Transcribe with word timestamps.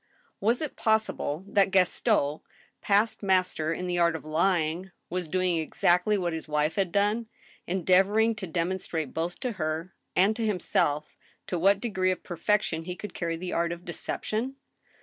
Was 0.39 0.63
it 0.63 0.75
possiWe 0.75 1.45
that 1.53 1.69
Gaston, 1.69 2.39
past 2.81 3.21
master 3.21 3.71
in 3.71 3.85
the 3.85 3.99
art 3.99 4.15
of 4.15 4.25
lying, 4.25 4.89
was 5.11 5.27
doing 5.27 5.59
exactly 5.59 6.17
what 6.17 6.33
his 6.33 6.47
wife 6.47 6.73
had 6.73 6.91
done, 6.91 7.27
endeavoring 7.67 8.33
to 8.37 8.47
demon 8.47 8.79
strate 8.79 9.13
both 9.13 9.39
to 9.41 9.51
her, 9.51 9.93
and 10.15 10.35
to 10.35 10.43
himself 10.43 11.15
to 11.45 11.59
what 11.59 11.79
deg^e 11.79 12.11
of 12.11 12.23
perfection 12.23 12.85
he 12.85 12.95
could 12.95 13.13
carry 13.13 13.35
the 13.37 13.53
art 13.53 13.71
of 13.71 13.85
deception 13.85 14.55